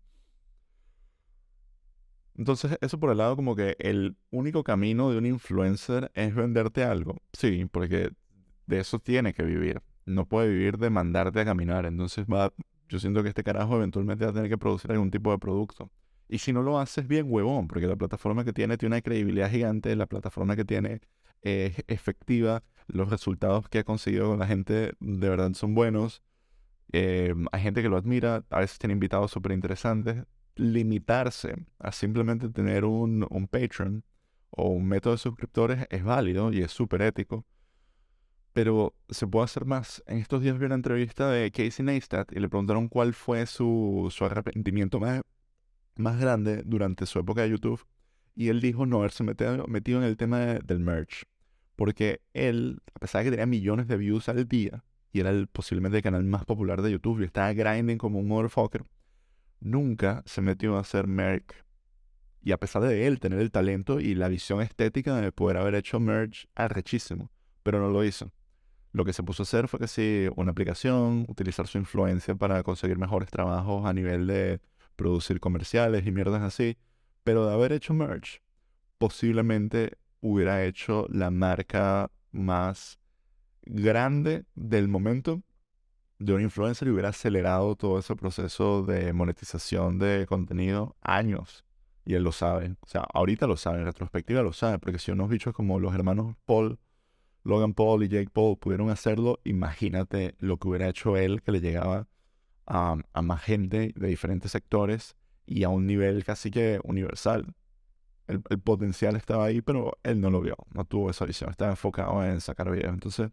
Entonces, 2.36 2.76
eso 2.80 2.98
por 2.98 3.10
el 3.10 3.18
lado 3.18 3.36
como 3.36 3.54
que 3.54 3.76
el 3.78 4.16
único 4.30 4.64
camino 4.64 5.10
de 5.10 5.18
un 5.18 5.26
influencer 5.26 6.10
es 6.14 6.34
venderte 6.34 6.82
algo. 6.82 7.18
Sí, 7.32 7.66
porque 7.70 8.10
de 8.66 8.80
eso 8.80 8.98
tiene 8.98 9.34
que 9.34 9.42
vivir. 9.42 9.82
No 10.06 10.26
puede 10.26 10.48
vivir 10.48 10.78
de 10.78 10.90
mandarte 10.90 11.40
a 11.40 11.44
caminar. 11.44 11.86
Entonces 11.86 12.26
va, 12.26 12.52
yo 12.88 12.98
siento 12.98 13.22
que 13.22 13.28
este 13.30 13.44
carajo 13.44 13.76
eventualmente 13.76 14.24
va 14.24 14.30
a 14.30 14.34
tener 14.34 14.48
que 14.48 14.58
producir 14.58 14.92
algún 14.92 15.10
tipo 15.10 15.30
de 15.30 15.38
producto. 15.38 15.90
Y 16.28 16.38
si 16.38 16.52
no 16.52 16.62
lo 16.62 16.78
haces 16.78 17.06
bien, 17.06 17.26
huevón, 17.28 17.68
porque 17.68 17.86
la 17.86 17.96
plataforma 17.96 18.44
que 18.44 18.52
tiene 18.52 18.78
tiene 18.78 18.94
una 18.94 19.02
credibilidad 19.02 19.50
gigante, 19.50 19.94
la 19.94 20.06
plataforma 20.06 20.56
que 20.56 20.64
tiene 20.64 21.00
es 21.42 21.76
efectiva, 21.86 22.62
los 22.86 23.10
resultados 23.10 23.68
que 23.68 23.78
ha 23.80 23.84
conseguido 23.84 24.30
con 24.30 24.38
la 24.38 24.46
gente 24.46 24.94
de 25.00 25.28
verdad 25.28 25.52
son 25.52 25.74
buenos. 25.74 26.22
Eh, 26.92 27.34
hay 27.52 27.62
gente 27.62 27.82
que 27.82 27.88
lo 27.88 27.96
admira, 27.96 28.44
a 28.50 28.60
veces 28.60 28.78
tiene 28.78 28.94
invitados 28.94 29.30
súper 29.30 29.52
interesantes. 29.52 30.24
Limitarse 30.56 31.56
a 31.78 31.92
simplemente 31.92 32.48
tener 32.48 32.84
un, 32.84 33.26
un 33.28 33.48
Patreon 33.48 34.04
o 34.50 34.68
un 34.70 34.86
método 34.86 35.14
de 35.14 35.18
suscriptores 35.18 35.86
es 35.90 36.04
válido 36.04 36.52
y 36.52 36.62
es 36.62 36.70
súper 36.70 37.02
ético 37.02 37.44
pero 38.54 38.94
se 39.10 39.26
puede 39.26 39.44
hacer 39.44 39.66
más. 39.66 40.02
En 40.06 40.18
estos 40.18 40.40
días 40.40 40.58
vi 40.58 40.64
una 40.64 40.76
entrevista 40.76 41.28
de 41.28 41.50
Casey 41.50 41.84
Neistat 41.84 42.32
y 42.32 42.38
le 42.38 42.48
preguntaron 42.48 42.88
cuál 42.88 43.12
fue 43.12 43.44
su, 43.46 44.08
su 44.10 44.24
arrepentimiento 44.24 45.00
más, 45.00 45.22
más 45.96 46.18
grande 46.20 46.62
durante 46.64 47.04
su 47.04 47.18
época 47.18 47.42
de 47.42 47.50
YouTube. 47.50 47.84
Y 48.36 48.48
él 48.48 48.60
dijo 48.60 48.86
no 48.86 48.98
haberse 48.98 49.24
metido, 49.24 49.66
metido 49.66 49.98
en 49.98 50.04
el 50.04 50.16
tema 50.16 50.38
del 50.38 50.78
merch. 50.78 51.24
Porque 51.74 52.20
él, 52.32 52.80
a 52.94 53.00
pesar 53.00 53.20
de 53.20 53.24
que 53.24 53.30
tenía 53.32 53.46
millones 53.46 53.88
de 53.88 53.96
views 53.96 54.28
al 54.28 54.46
día, 54.46 54.84
y 55.12 55.18
era 55.18 55.30
el, 55.30 55.48
posiblemente 55.48 55.96
el 55.96 56.04
canal 56.04 56.22
más 56.22 56.44
popular 56.44 56.80
de 56.80 56.92
YouTube, 56.92 57.22
y 57.22 57.24
estaba 57.24 57.52
grinding 57.52 57.98
como 57.98 58.20
un 58.20 58.28
motherfucker, 58.28 58.84
nunca 59.58 60.22
se 60.26 60.42
metió 60.42 60.76
a 60.76 60.80
hacer 60.80 61.08
merch. 61.08 61.64
Y 62.40 62.52
a 62.52 62.58
pesar 62.58 62.82
de 62.82 63.08
él 63.08 63.18
tener 63.18 63.40
el 63.40 63.50
talento 63.50 63.98
y 63.98 64.14
la 64.14 64.28
visión 64.28 64.60
estética 64.60 65.16
de 65.16 65.32
poder 65.32 65.56
haber 65.56 65.74
hecho 65.74 65.98
merch 65.98 66.46
arrechísimo, 66.54 67.32
pero 67.64 67.80
no 67.80 67.88
lo 67.88 68.04
hizo. 68.04 68.30
Lo 68.94 69.04
que 69.04 69.12
se 69.12 69.24
puso 69.24 69.42
a 69.42 69.44
hacer 69.44 69.66
fue 69.66 69.80
que 69.80 69.88
sí, 69.88 70.28
una 70.36 70.52
aplicación, 70.52 71.26
utilizar 71.28 71.66
su 71.66 71.78
influencia 71.78 72.36
para 72.36 72.62
conseguir 72.62 72.96
mejores 72.96 73.28
trabajos 73.28 73.84
a 73.86 73.92
nivel 73.92 74.28
de 74.28 74.60
producir 74.94 75.40
comerciales 75.40 76.06
y 76.06 76.12
mierdas 76.12 76.42
así. 76.42 76.78
Pero 77.24 77.44
de 77.44 77.54
haber 77.54 77.72
hecho 77.72 77.92
merch, 77.92 78.40
posiblemente 78.98 79.98
hubiera 80.20 80.64
hecho 80.64 81.08
la 81.10 81.32
marca 81.32 82.12
más 82.30 83.00
grande 83.62 84.44
del 84.54 84.86
momento 84.86 85.42
de 86.20 86.34
un 86.34 86.42
influencer 86.42 86.86
y 86.86 86.92
hubiera 86.92 87.08
acelerado 87.08 87.74
todo 87.74 87.98
ese 87.98 88.14
proceso 88.14 88.84
de 88.84 89.12
monetización 89.12 89.98
de 89.98 90.24
contenido 90.28 90.94
años. 91.00 91.64
Y 92.04 92.14
él 92.14 92.22
lo 92.22 92.30
sabe. 92.30 92.76
O 92.80 92.86
sea, 92.86 93.04
ahorita 93.12 93.48
lo 93.48 93.56
sabe, 93.56 93.80
en 93.80 93.86
retrospectiva 93.86 94.42
lo 94.42 94.52
sabe, 94.52 94.78
porque 94.78 95.00
si 95.00 95.10
unos 95.10 95.28
bichos 95.28 95.52
como 95.52 95.80
los 95.80 95.92
hermanos 95.96 96.36
Paul 96.46 96.78
Logan 97.44 97.74
Paul 97.74 98.02
y 98.02 98.08
Jake 98.08 98.30
Paul 98.32 98.56
pudieron 98.58 98.90
hacerlo, 98.90 99.38
imagínate 99.44 100.34
lo 100.38 100.56
que 100.58 100.68
hubiera 100.68 100.88
hecho 100.88 101.16
él, 101.16 101.42
que 101.42 101.52
le 101.52 101.60
llegaba 101.60 102.08
a, 102.66 102.96
más 103.22 103.42
gente 103.42 103.92
de 103.94 104.08
diferentes 104.08 104.50
sectores 104.50 105.16
y 105.46 105.64
a 105.64 105.68
un 105.68 105.86
nivel 105.86 106.24
casi 106.24 106.50
que 106.50 106.80
universal. 106.84 107.54
El, 108.26 108.40
potencial 108.60 109.16
estaba 109.16 109.44
ahí, 109.44 109.60
pero 109.60 109.98
él 110.02 110.20
no 110.22 110.30
lo 110.30 110.40
vio, 110.40 110.56
no 110.72 110.86
tuvo 110.86 111.10
esa 111.10 111.26
visión, 111.26 111.50
estaba 111.50 111.70
enfocado 111.72 112.24
en 112.24 112.40
sacar 112.40 112.70
videos. 112.70 112.94
Entonces, 112.94 113.30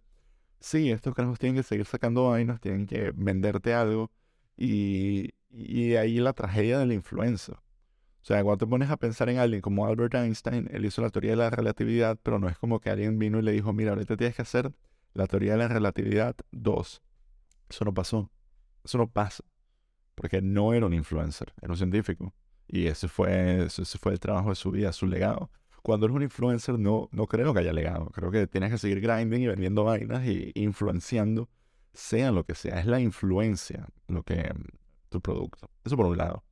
sí, 0.59 0.91
estos 0.91 1.15
carajos 1.15 1.39
tienen 1.39 1.55
que 1.55 1.63
seguir 1.63 1.85
sacando 1.85 2.29
vainas, 2.29 2.59
tienen 2.59 2.87
que 2.87 3.11
venderte 3.15 3.73
algo 3.73 4.11
y, 4.57 5.29
y 5.49 5.95
ahí 5.95 6.17
la 6.17 6.33
tragedia 6.33 6.79
de 6.79 6.85
la 6.87 6.93
influencia. 6.93 7.61
O 8.21 8.25
sea, 8.25 8.43
cuando 8.43 8.65
te 8.65 8.69
pones 8.69 8.89
a 8.91 8.97
pensar 8.97 9.29
en 9.29 9.39
alguien 9.39 9.61
como 9.61 9.87
Albert 9.87 10.13
Einstein, 10.13 10.69
él 10.71 10.85
hizo 10.85 11.01
la 11.01 11.09
teoría 11.09 11.31
de 11.31 11.37
la 11.37 11.49
relatividad, 11.49 12.19
pero 12.21 12.37
no 12.37 12.49
es 12.49 12.57
como 12.57 12.79
que 12.79 12.91
alguien 12.91 13.17
vino 13.17 13.39
y 13.39 13.41
le 13.41 13.51
dijo, 13.51 13.73
mira, 13.73 13.91
ahorita 13.91 14.15
tienes 14.15 14.35
que 14.35 14.43
hacer 14.43 14.71
la 15.13 15.25
teoría 15.25 15.53
de 15.53 15.57
la 15.57 15.67
relatividad 15.67 16.35
2. 16.51 17.01
Eso 17.69 17.85
no 17.85 17.93
pasó. 17.93 18.29
Eso 18.83 18.99
no 18.99 19.07
pasa. 19.09 19.43
Porque 20.13 20.41
no 20.41 20.73
era 20.73 20.85
un 20.85 20.93
influencer, 20.93 21.51
era 21.61 21.71
un 21.71 21.77
científico. 21.77 22.33
Y 22.67 22.85
ese 22.87 23.07
fue, 23.07 23.65
ese 23.65 23.97
fue 23.97 24.13
el 24.13 24.19
trabajo 24.19 24.49
de 24.49 24.55
su 24.55 24.69
vida, 24.69 24.93
su 24.93 25.07
legado. 25.07 25.49
Cuando 25.81 26.05
eres 26.05 26.15
un 26.15 26.21
influencer, 26.21 26.77
no, 26.77 27.09
no 27.11 27.25
creo 27.25 27.53
que 27.53 27.61
haya 27.61 27.73
legado. 27.73 28.05
Creo 28.07 28.29
que 28.29 28.45
tienes 28.45 28.71
que 28.71 28.77
seguir 28.77 29.01
grinding 29.01 29.41
y 29.41 29.47
vendiendo 29.47 29.83
vainas 29.83 30.25
y 30.27 30.51
influenciando, 30.53 31.49
sea 31.93 32.31
lo 32.31 32.43
que 32.43 32.53
sea. 32.53 32.79
Es 32.79 32.85
la 32.85 32.99
influencia 32.99 33.87
lo 34.07 34.21
que 34.21 34.53
tu 35.09 35.21
producto. 35.21 35.71
Eso 35.83 35.97
por 35.97 36.05
un 36.05 36.17
lado. 36.17 36.43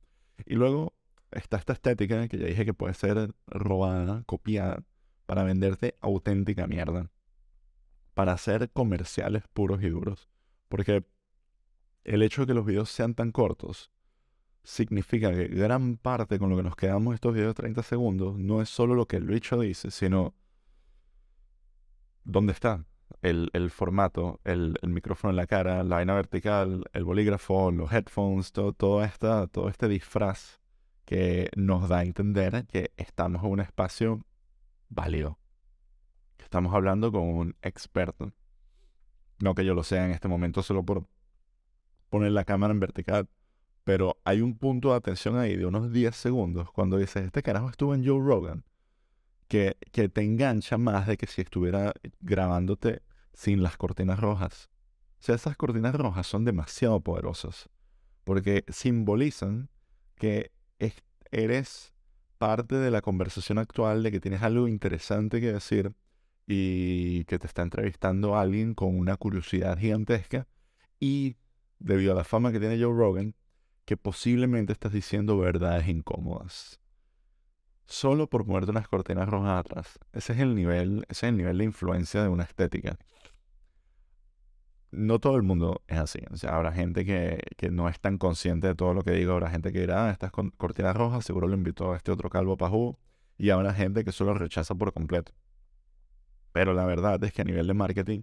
Y 0.46 0.56
luego 0.56 0.94
está 1.32 1.56
esta 1.58 1.72
estética 1.72 2.28
que 2.28 2.38
ya 2.38 2.46
dije 2.46 2.64
que 2.64 2.74
puede 2.74 2.94
ser 2.94 3.34
robada, 3.46 4.22
copiada, 4.26 4.82
para 5.26 5.44
venderte 5.44 5.96
auténtica 6.00 6.66
mierda. 6.66 7.10
Para 8.14 8.32
hacer 8.32 8.70
comerciales 8.70 9.44
puros 9.52 9.82
y 9.82 9.88
duros. 9.88 10.28
Porque 10.68 11.04
el 12.04 12.22
hecho 12.22 12.42
de 12.42 12.48
que 12.48 12.54
los 12.54 12.66
videos 12.66 12.90
sean 12.90 13.14
tan 13.14 13.30
cortos 13.30 13.90
significa 14.62 15.30
que 15.32 15.48
gran 15.48 15.96
parte 15.96 16.38
con 16.38 16.50
lo 16.50 16.56
que 16.56 16.62
nos 16.62 16.76
quedamos 16.76 17.14
estos 17.14 17.32
videos 17.32 17.50
de 17.50 17.62
30 17.62 17.82
segundos 17.82 18.38
no 18.38 18.60
es 18.60 18.68
solo 18.68 18.94
lo 18.94 19.06
que 19.06 19.16
el 19.16 19.26
bicho 19.26 19.58
dice, 19.58 19.90
sino 19.90 20.34
dónde 22.24 22.52
está 22.52 22.84
el, 23.22 23.70
formato, 23.70 24.40
el, 24.44 24.76
micrófono 24.82 25.30
en 25.30 25.36
la 25.36 25.46
cara, 25.46 25.82
la 25.82 25.96
vaina 25.96 26.14
vertical, 26.14 26.84
el 26.92 27.04
bolígrafo, 27.04 27.70
los 27.70 27.92
headphones, 27.92 28.52
todo, 28.52 28.72
todo, 28.72 29.02
esta, 29.04 29.46
todo 29.46 29.68
este 29.68 29.88
disfraz 29.88 30.59
que 31.10 31.50
nos 31.56 31.88
da 31.88 31.98
a 31.98 32.02
entender 32.04 32.68
que 32.68 32.92
estamos 32.96 33.42
en 33.42 33.50
un 33.50 33.58
espacio 33.58 34.24
válido. 34.88 35.40
Estamos 36.38 36.72
hablando 36.72 37.10
con 37.10 37.22
un 37.22 37.56
experto. 37.62 38.32
No 39.40 39.56
que 39.56 39.64
yo 39.64 39.74
lo 39.74 39.82
sea 39.82 40.04
en 40.04 40.12
este 40.12 40.28
momento 40.28 40.62
solo 40.62 40.84
por 40.84 41.08
poner 42.10 42.30
la 42.30 42.44
cámara 42.44 42.72
en 42.72 42.78
vertical. 42.78 43.28
Pero 43.82 44.20
hay 44.22 44.40
un 44.40 44.56
punto 44.56 44.90
de 44.90 44.98
atención 44.98 45.36
ahí 45.36 45.56
de 45.56 45.66
unos 45.66 45.90
10 45.92 46.14
segundos 46.14 46.70
cuando 46.70 46.96
dices, 46.96 47.24
este 47.24 47.42
carajo 47.42 47.70
estuvo 47.70 47.92
en 47.92 48.06
Joe 48.06 48.24
Rogan, 48.24 48.64
que, 49.48 49.78
que 49.90 50.08
te 50.08 50.22
engancha 50.22 50.78
más 50.78 51.08
de 51.08 51.16
que 51.16 51.26
si 51.26 51.40
estuviera 51.40 51.92
grabándote 52.20 53.02
sin 53.32 53.64
las 53.64 53.76
cortinas 53.76 54.20
rojas. 54.20 54.70
O 55.18 55.24
sea, 55.24 55.34
esas 55.34 55.56
cortinas 55.56 55.96
rojas 55.96 56.28
son 56.28 56.44
demasiado 56.44 57.00
poderosas 57.00 57.68
porque 58.22 58.64
simbolizan 58.68 59.70
que 60.14 60.52
eres 61.30 61.94
parte 62.38 62.76
de 62.76 62.90
la 62.90 63.02
conversación 63.02 63.58
actual, 63.58 64.02
de 64.02 64.10
que 64.10 64.20
tienes 64.20 64.42
algo 64.42 64.66
interesante 64.66 65.40
que 65.40 65.52
decir 65.52 65.92
y 66.46 67.24
que 67.24 67.38
te 67.38 67.46
está 67.46 67.62
entrevistando 67.62 68.36
alguien 68.36 68.74
con 68.74 68.98
una 68.98 69.16
curiosidad 69.16 69.78
gigantesca 69.78 70.48
y 70.98 71.36
debido 71.78 72.12
a 72.12 72.16
la 72.16 72.24
fama 72.24 72.50
que 72.50 72.60
tiene 72.60 72.82
Joe 72.82 72.96
Rogan, 72.96 73.34
que 73.84 73.96
posiblemente 73.96 74.72
estás 74.72 74.92
diciendo 74.92 75.38
verdades 75.38 75.88
incómodas. 75.88 76.80
Solo 77.86 78.28
por 78.28 78.46
ponerte 78.46 78.70
unas 78.70 78.88
cortinas 78.88 79.28
rojas 79.28 79.60
atrás. 79.60 79.98
Ese 80.12 80.32
es 80.32 80.38
el 80.38 80.54
nivel, 80.54 81.04
ese 81.08 81.26
es 81.26 81.30
el 81.30 81.36
nivel 81.36 81.58
de 81.58 81.64
influencia 81.64 82.22
de 82.22 82.28
una 82.28 82.44
estética 82.44 82.98
no 84.90 85.20
todo 85.20 85.36
el 85.36 85.42
mundo 85.42 85.82
es 85.86 85.98
así. 85.98 86.20
O 86.30 86.36
sea, 86.36 86.56
habrá 86.56 86.72
gente 86.72 87.04
que, 87.04 87.70
no 87.70 87.88
es 87.88 88.00
tan 88.00 88.18
consciente 88.18 88.66
de 88.66 88.74
todo 88.74 88.94
lo 88.94 89.02
que 89.02 89.12
digo. 89.12 89.32
Habrá 89.32 89.50
gente 89.50 89.72
que 89.72 89.80
dirá, 89.80 90.08
ah, 90.08 90.10
estas 90.10 90.32
cortinas 90.32 90.96
rojas, 90.96 91.24
seguro 91.24 91.46
lo 91.48 91.54
invitó 91.54 91.92
a 91.92 91.96
este 91.96 92.10
otro 92.10 92.30
calvo 92.30 92.56
pajú. 92.56 92.98
Y 93.38 93.50
habrá 93.50 93.72
gente 93.72 94.04
que 94.04 94.12
solo 94.12 94.34
rechaza 94.34 94.74
por 94.74 94.92
completo. 94.92 95.32
Pero 96.52 96.74
la 96.74 96.84
verdad 96.84 97.22
es 97.24 97.32
que 97.32 97.42
a 97.42 97.44
nivel 97.44 97.66
de 97.66 97.74
marketing 97.74 98.22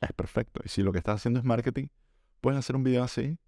es 0.00 0.12
perfecto. 0.12 0.60
Y 0.64 0.68
si 0.68 0.82
lo 0.82 0.92
que 0.92 0.98
estás 0.98 1.16
haciendo 1.16 1.40
es 1.40 1.44
marketing, 1.44 1.88
puedes 2.40 2.58
hacer 2.58 2.76
un 2.76 2.84
video 2.84 3.02
así 3.02 3.38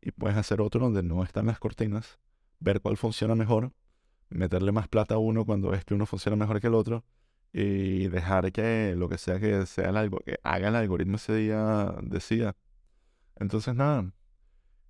y 0.00 0.12
puedes 0.12 0.36
hacer 0.36 0.60
otro 0.60 0.80
donde 0.80 1.02
no 1.02 1.22
están 1.24 1.46
las 1.46 1.58
cortinas, 1.58 2.18
ver 2.58 2.80
cuál 2.80 2.96
funciona 2.96 3.34
mejor, 3.34 3.72
meterle 4.30 4.72
más 4.72 4.88
plata 4.88 5.16
a 5.16 5.18
uno 5.18 5.44
cuando 5.44 5.70
ves 5.70 5.84
que 5.84 5.94
uno 5.94 6.06
funciona 6.06 6.36
mejor 6.36 6.60
que 6.60 6.68
el 6.68 6.74
otro 6.74 7.04
y 7.52 8.08
dejar 8.08 8.52
que 8.52 8.94
lo 8.96 9.08
que 9.08 9.18
sea 9.18 9.40
que 9.40 9.66
sea 9.66 9.90
el 9.90 10.10
que 10.24 10.38
haga 10.42 10.68
el 10.68 10.76
algoritmo 10.76 11.16
ese 11.16 11.34
día 11.34 11.94
decida. 12.02 12.56
Entonces, 13.36 13.74
nada, 13.74 14.12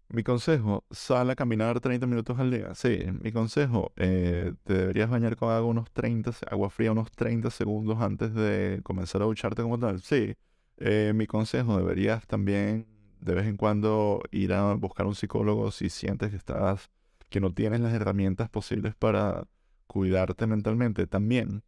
mi 0.09 0.25
consejo, 0.25 0.85
sal 0.90 1.31
a 1.31 1.37
caminar 1.37 1.81
30 1.81 2.07
minutos 2.07 2.38
al 2.40 2.50
día. 2.50 2.75
Sí, 2.75 2.99
mi 3.23 3.33
consejo, 3.33 3.93
eh, 3.97 4.52
te 4.64 4.75
deberías 4.75 5.09
bañar 5.09 5.37
con 5.37 5.50
agua 5.52 5.71
unos 5.71 5.90
30, 5.93 6.33
agua 6.50 6.69
fría 6.71 6.93
unos 6.93 7.12
30 7.12 7.50
segundos 7.50 8.00
antes 8.00 8.35
de 8.35 8.81
comenzar 8.83 9.23
a 9.23 9.26
ducharte 9.26 9.62
como 9.62 9.79
tal. 9.79 10.00
Sí, 10.02 10.35
eh, 10.79 11.12
mi 11.14 11.26
consejo, 11.26 11.76
deberías 11.79 12.26
también 12.26 12.87
de 13.21 13.35
vez 13.35 13.47
en 13.47 13.57
cuando 13.57 14.23
ir 14.33 14.52
a 14.52 14.75
buscar 14.75 15.07
un 15.07 15.14
psicólogo 15.14 15.71
si 15.71 15.90
sientes 15.90 16.31
que 16.31 16.37
estás, 16.37 16.90
que 17.29 17.40
no 17.40 17.52
tienes 17.55 17.81
las 17.81 17.93
herramientas 17.95 18.49
posibles 18.50 18.95
para 18.97 19.47
cuidarte 19.87 20.47
mentalmente. 20.47 21.07
También 21.07 21.62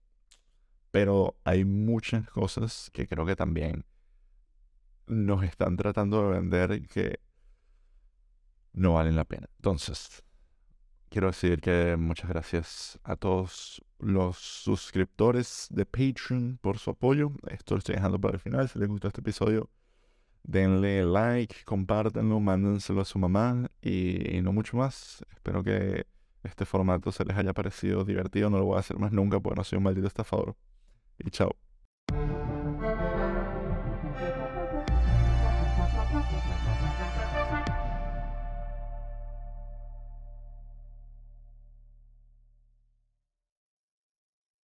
pero 0.92 1.36
hay 1.42 1.64
muchas 1.64 2.28
cosas 2.30 2.90
que 2.92 3.08
creo 3.08 3.26
que 3.26 3.34
también 3.34 3.84
nos 5.06 5.42
están 5.42 5.76
tratando 5.76 6.22
de 6.22 6.38
vender 6.38 6.86
que 6.86 7.18
no 8.74 8.94
valen 8.94 9.16
la 9.16 9.24
pena. 9.24 9.48
Entonces, 9.56 10.22
quiero 11.08 11.28
decir 11.28 11.60
que 11.60 11.96
muchas 11.96 12.28
gracias 12.28 12.98
a 13.04 13.16
todos 13.16 13.82
los 13.98 14.36
suscriptores 14.36 15.66
de 15.70 15.86
Patreon 15.86 16.58
por 16.60 16.78
su 16.78 16.90
apoyo. 16.90 17.32
Esto 17.48 17.74
lo 17.74 17.78
estoy 17.78 17.94
dejando 17.94 18.20
para 18.20 18.34
el 18.34 18.40
final. 18.40 18.68
Si 18.68 18.78
les 18.78 18.88
gustó 18.88 19.08
este 19.08 19.22
episodio, 19.22 19.70
denle 20.42 21.04
like, 21.06 21.64
compártanlo, 21.64 22.38
mándenselo 22.38 23.00
a 23.00 23.06
su 23.06 23.18
mamá 23.18 23.70
y, 23.80 24.36
y 24.36 24.42
no 24.42 24.52
mucho 24.52 24.76
más. 24.76 25.24
Espero 25.30 25.62
que 25.62 26.06
este 26.42 26.66
formato 26.66 27.12
se 27.12 27.24
les 27.24 27.36
haya 27.36 27.54
parecido 27.54 28.04
divertido. 28.04 28.50
No 28.50 28.58
lo 28.58 28.66
voy 28.66 28.76
a 28.76 28.80
hacer 28.80 28.98
más 28.98 29.12
nunca 29.12 29.40
porque 29.40 29.56
no 29.56 29.64
soy 29.64 29.78
un 29.78 29.84
maldito 29.84 30.06
estafador. 30.06 30.54
Et 31.20 31.30
ciao. 31.30 31.52